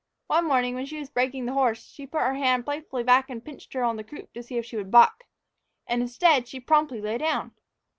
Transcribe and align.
One 0.25 0.47
morning, 0.47 0.73
when 0.73 0.87
she 0.87 0.97
was 0.97 1.11
breaking 1.11 1.45
the 1.45 1.53
horse, 1.53 1.85
she 1.87 2.07
put 2.07 2.21
one 2.21 2.33
hand 2.35 2.65
back 2.65 2.89
playfully 2.89 3.05
and 3.29 3.45
pinched 3.45 3.73
her 3.73 3.83
on 3.83 3.97
the 3.97 4.03
croup 4.03 4.33
to 4.33 4.41
see 4.41 4.57
if 4.57 4.65
she 4.65 4.75
would 4.75 4.89
buck, 4.89 5.25
and, 5.85 6.01
instead, 6.01 6.47
she 6.47 6.59
promptly 6.59 6.99
lay 6.99 7.19
down! 7.19 7.51